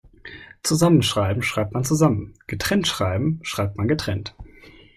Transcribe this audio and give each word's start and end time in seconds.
Zusammenschreiben 0.63 1.43
schreibt 1.43 1.73
man 1.73 1.83
zusammen, 1.83 2.33
getrennt 2.47 2.87
schreiben 2.87 3.37
schreibt 3.43 3.77
man 3.77 3.87
getrennt. 3.87 4.33